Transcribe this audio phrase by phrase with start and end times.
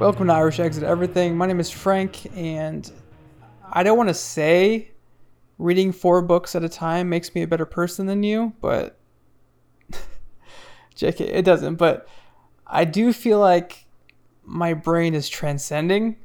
[0.00, 1.36] Welcome to Irish Exit Everything.
[1.36, 2.90] My name is Frank, and
[3.70, 4.92] I don't want to say
[5.58, 8.98] reading four books at a time makes me a better person than you, but
[10.96, 11.74] JK, it doesn't.
[11.74, 12.08] But
[12.66, 13.84] I do feel like
[14.42, 16.16] my brain is transcending,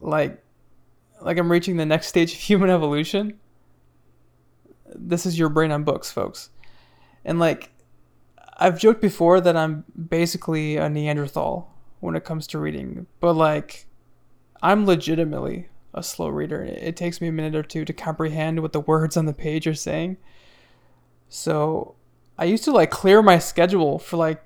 [0.00, 0.42] like,
[1.22, 3.38] like I'm reaching the next stage of human evolution.
[4.96, 6.50] This is your brain on books, folks,
[7.24, 7.70] and like,
[8.56, 13.86] I've joked before that I'm basically a Neanderthal when it comes to reading, but like,
[14.62, 16.62] I'm legitimately a slow reader.
[16.62, 19.66] It takes me a minute or two to comprehend what the words on the page
[19.66, 20.16] are saying.
[21.28, 21.94] So
[22.38, 24.44] I used to like clear my schedule for like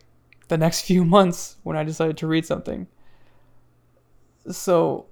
[0.49, 2.87] the next few months when I decided to read something.
[4.51, 5.07] So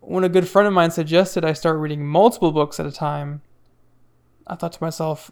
[0.00, 3.42] when a good friend of mine suggested I start reading multiple books at a time,
[4.46, 5.30] I thought to myself,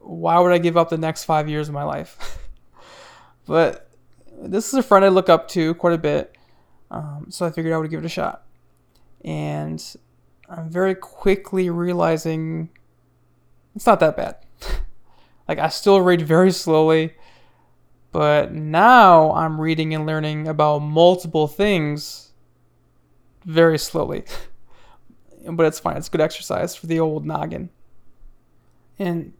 [0.00, 2.38] why would I give up the next five years of my life?
[3.46, 3.87] but
[4.42, 6.36] this is a friend I look up to quite a bit,
[6.90, 8.44] um, so I figured I would give it a shot
[9.24, 9.96] and
[10.48, 12.70] I'm very quickly realizing
[13.74, 14.36] it's not that bad.
[15.48, 17.14] like I still read very slowly,
[18.12, 22.32] but now I'm reading and learning about multiple things
[23.44, 24.24] very slowly.
[25.50, 25.96] but it's fine.
[25.96, 27.70] It's good exercise for the old noggin.
[28.98, 29.32] And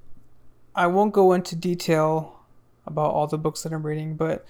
[0.74, 2.40] I won't go into detail
[2.86, 4.46] about all the books that I'm reading, but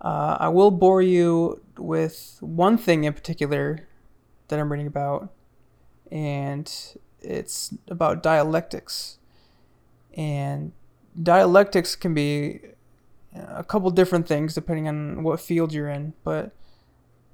[0.00, 3.88] uh, I will bore you with one thing in particular
[4.48, 5.32] that I'm reading about,
[6.10, 6.72] and
[7.20, 9.18] it's about dialectics.
[10.14, 10.72] And
[11.20, 12.60] dialectics can be
[13.34, 16.52] a couple different things depending on what field you're in, but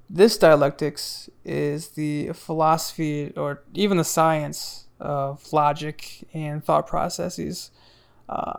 [0.09, 7.71] this dialectics is the philosophy or even the science of logic and thought processes,
[8.29, 8.53] uh,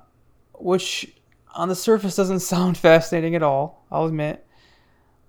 [0.55, 1.16] which
[1.57, 4.47] on the surface doesn't sound fascinating at all, I'll admit.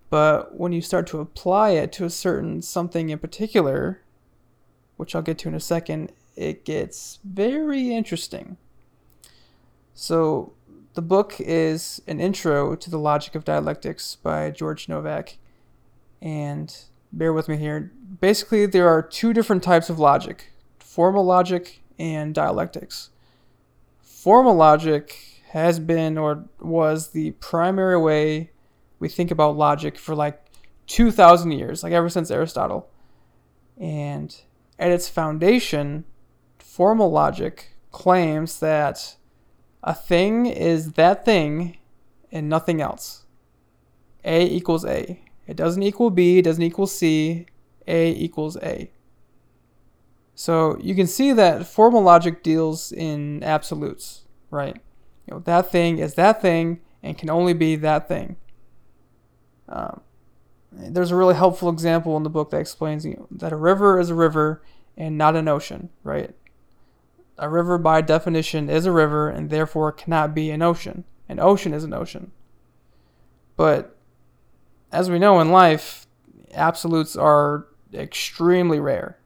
[0.10, 4.02] But when you start to apply it to a certain something in particular,
[4.96, 8.58] which I'll get to in a second, it gets very interesting.
[9.94, 10.54] So,
[10.94, 15.38] the book is an intro to the logic of dialectics by George Novack.
[16.22, 16.76] And
[17.12, 17.92] bear with me here.
[18.20, 23.12] Basically, there are two different types of logic formal logic and dialectics.
[24.02, 28.52] Formal logic has been or was the primary way
[29.00, 30.44] we think about logic for like
[30.88, 32.90] 2,000 years, like ever since Aristotle.
[33.78, 34.36] And
[34.80, 36.06] at its foundation,
[36.60, 39.16] formal logic claims that
[39.84, 41.78] a thing is that thing
[42.32, 43.26] and nothing else.
[44.24, 45.22] A equals A.
[45.46, 47.46] It doesn't equal B, it doesn't equal C.
[47.88, 48.92] A equals A.
[50.36, 54.78] So you can see that formal logic deals in absolutes, right?
[55.28, 58.38] You know, that thing is that thing and can only be that thing.
[59.70, 60.02] Um,
[60.72, 64.00] there's a really helpful example in the book that explains you know, that a river
[64.00, 64.64] is a river
[64.96, 66.36] and not an ocean, right?
[67.38, 71.04] A river, by definition, is a river and therefore cannot be an ocean.
[71.30, 72.32] An ocean is an ocean.
[73.56, 73.96] But
[74.92, 76.08] as we know in life,
[76.54, 79.18] absolutes are extremely rare.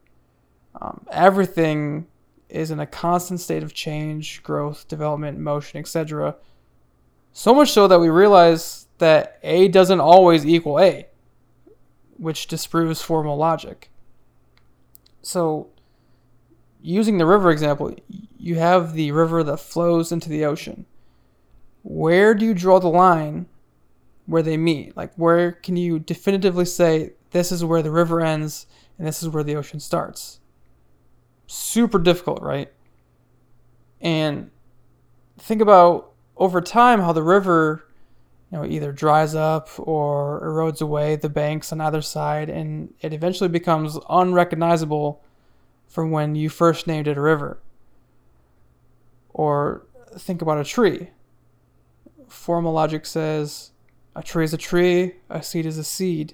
[0.82, 2.08] Um, everything
[2.52, 6.36] is in a constant state of change, growth, development, motion, etc.
[7.34, 11.08] So much so that we realize that A doesn't always equal A,
[12.18, 13.90] which disproves formal logic.
[15.22, 15.70] So,
[16.82, 17.96] using the river example,
[18.38, 20.86] you have the river that flows into the ocean.
[21.84, 23.48] Where do you draw the line
[24.26, 24.96] where they meet?
[24.98, 28.68] Like, where can you definitively say this is where the river ends
[28.98, 30.41] and this is where the ocean starts?
[31.54, 32.72] Super difficult, right?
[34.00, 34.52] And
[35.38, 37.84] think about over time how the river
[38.50, 43.12] you know, either dries up or erodes away the banks on either side, and it
[43.12, 45.22] eventually becomes unrecognizable
[45.90, 47.60] from when you first named it a river.
[49.34, 49.86] Or
[50.18, 51.10] think about a tree.
[52.30, 53.72] Formal logic says
[54.16, 56.34] a tree is a tree, a seed is a seed,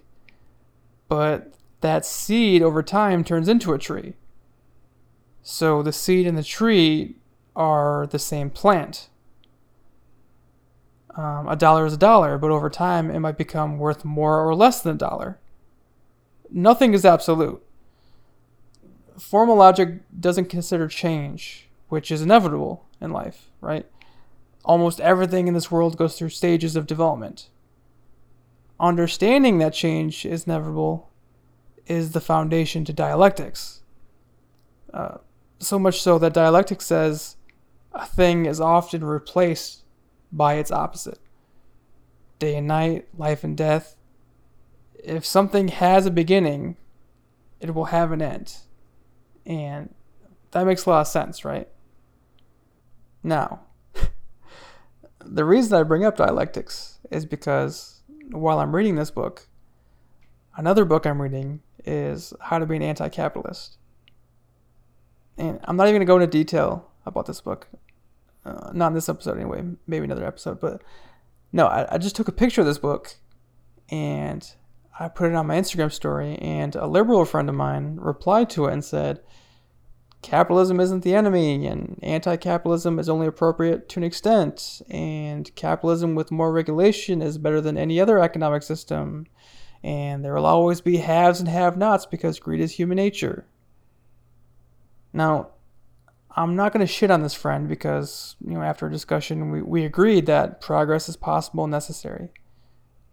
[1.08, 4.14] but that seed over time turns into a tree.
[5.50, 7.16] So the seed and the tree
[7.56, 9.08] are the same plant
[11.18, 14.54] um, a dollar is a dollar, but over time it might become worth more or
[14.54, 15.40] less than a dollar.
[16.52, 17.62] Nothing is absolute.
[19.18, 23.88] Formal logic doesn't consider change, which is inevitable in life, right?
[24.64, 27.50] Almost everything in this world goes through stages of development.
[28.80, 31.10] Understanding that change is inevitable
[31.88, 33.82] is the foundation to dialectics.
[34.94, 35.18] Uh,
[35.60, 37.38] so much so that dialectic says
[37.94, 39.84] a thing is often replaced
[40.32, 41.20] by its opposite.
[42.40, 43.96] Day and night, life and death.
[45.04, 46.76] if something has a beginning,
[47.60, 48.58] it will have an end.
[49.46, 49.94] And
[50.52, 51.68] that makes a lot of sense, right?
[53.24, 53.62] Now,
[55.26, 58.02] the reason I bring up dialectics is because
[58.32, 59.48] while I'm reading this book,
[60.56, 63.78] another book I'm reading is How to Be an Anti Capitalist.
[65.38, 67.68] And I'm not even to go into detail about this book.
[68.46, 69.64] Uh, not in this episode, anyway.
[69.86, 70.60] Maybe another episode.
[70.60, 70.82] But
[71.52, 73.16] no, I, I just took a picture of this book
[73.90, 74.50] and
[75.00, 76.38] I put it on my Instagram story.
[76.38, 79.22] And a liberal friend of mine replied to it and said,
[80.22, 86.32] capitalism isn't the enemy and anti-capitalism is only appropriate to an extent and capitalism with
[86.32, 89.26] more regulation is better than any other economic system
[89.84, 93.46] and there will always be haves and have-nots because greed is human nature
[95.18, 95.50] now
[96.36, 99.62] i'm not going to shit on this friend because you know after a discussion we,
[99.62, 102.30] we agreed that progress is possible and necessary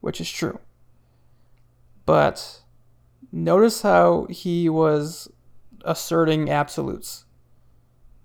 [0.00, 0.58] which is true
[2.06, 2.62] but
[3.32, 5.28] notice how he was
[5.84, 7.24] asserting absolutes.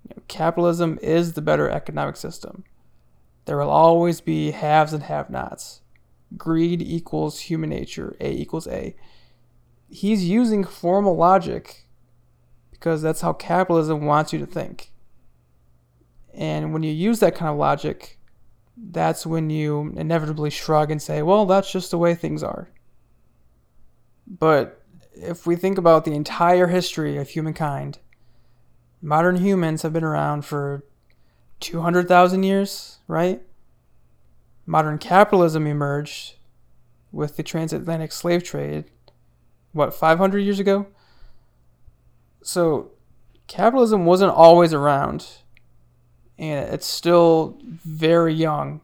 [0.07, 2.63] You know, capitalism is the better economic system.
[3.45, 5.81] There will always be haves and have nots.
[6.37, 8.95] Greed equals human nature, A equals A.
[9.89, 11.87] He's using formal logic
[12.79, 14.91] because that's how capitalism wants you to think.
[16.33, 18.17] And when you use that kind of logic,
[18.77, 22.69] that's when you inevitably shrug and say, well, that's just the way things are.
[24.25, 24.81] But
[25.13, 27.99] if we think about the entire history of humankind,
[29.01, 30.85] modern humans have been around for
[31.59, 33.41] 200,000 years, right?
[34.65, 36.35] Modern capitalism emerged
[37.11, 38.85] with the transatlantic slave trade,
[39.73, 40.87] what, 500 years ago?
[42.41, 42.91] So,
[43.47, 45.27] capitalism wasn't always around,
[46.37, 48.81] and it's still very young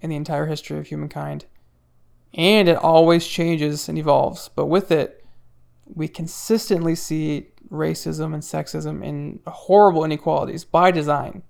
[0.00, 1.46] in the entire history of humankind.
[2.34, 5.24] And it always changes and evolves, but with it,
[5.86, 11.42] we consistently see racism and sexism and horrible inequalities by design.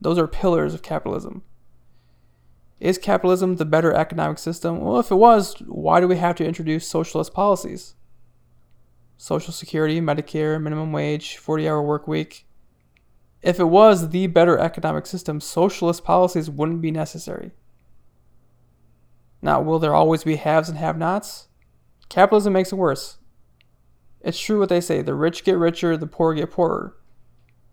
[0.00, 1.42] Those are pillars of capitalism.
[2.78, 4.80] Is capitalism the better economic system?
[4.80, 7.94] Well, if it was, why do we have to introduce socialist policies?
[9.20, 12.46] Social Security, Medicare, minimum wage, 40 hour work week.
[13.42, 17.50] If it was the better economic system, socialist policies wouldn't be necessary.
[19.42, 21.48] Now, will there always be haves and have nots?
[22.08, 23.18] Capitalism makes it worse.
[24.22, 26.96] It's true what they say the rich get richer, the poor get poorer.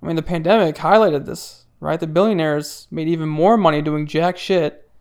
[0.04, 1.98] I mean, the pandemic highlighted this, right?
[1.98, 4.92] The billionaires made even more money doing jack shit,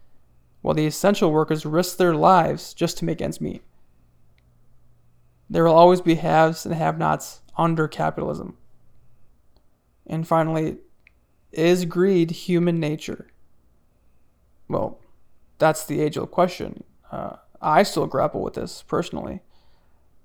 [0.62, 3.64] while the essential workers risked their lives just to make ends meet.
[5.48, 8.56] There will always be haves and have nots under capitalism.
[10.06, 10.78] And finally,
[11.52, 13.28] is greed human nature?
[14.68, 15.00] Well,
[15.58, 16.84] that's the age old question.
[17.10, 19.40] Uh, I still grapple with this personally.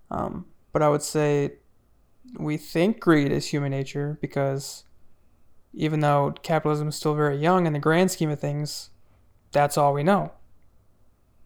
[0.10, 1.54] Um, but I would say
[2.38, 4.84] we think greed is human nature because
[5.74, 8.90] even though capitalism is still very young in the grand scheme of things,
[9.52, 10.34] that's all we know.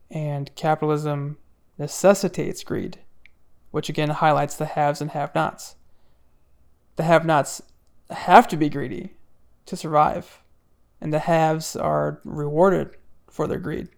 [0.10, 1.38] And capitalism
[1.78, 3.00] necessitates greed,
[3.76, 5.76] which again highlights the haves and have nots.
[6.96, 7.62] The have nots
[8.10, 9.18] have to be greedy
[9.66, 10.42] to survive,
[11.02, 12.96] and the haves are rewarded
[13.30, 13.90] for their greed.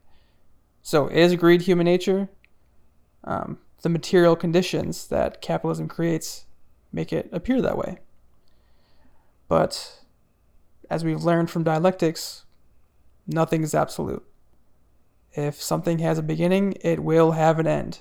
[0.81, 2.27] So, is greed human nature?
[3.23, 6.45] Um, the material conditions that capitalism creates
[6.91, 7.99] make it appear that way.
[9.47, 9.99] But
[10.89, 12.45] as we've learned from dialectics,
[13.27, 14.25] nothing is absolute.
[15.33, 17.99] If something has a beginning, it will have an end.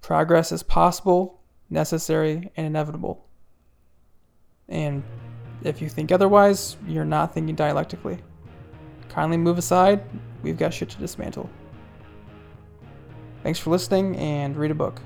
[0.00, 3.26] Progress is possible, necessary, and inevitable.
[4.68, 5.02] And
[5.62, 8.18] if you think otherwise, you're not thinking dialectically.
[9.08, 10.02] Kindly move aside,
[10.42, 11.48] we've got shit to dismantle.
[13.42, 15.00] Thanks for listening and read a book.